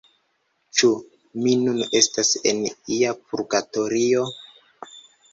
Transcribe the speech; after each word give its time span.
Ĉu 0.77 0.87
mi 1.41 1.51
nun 1.65 1.83
estas 1.99 2.31
en 2.51 2.63
ia 2.95 3.11
purgatorio? 3.33 4.23